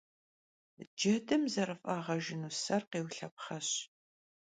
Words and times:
Cedım 0.99 1.41
zerıf'ağejjınu 1.53 2.49
ser 2.63 2.83
khêulhepxheş. 2.91 3.69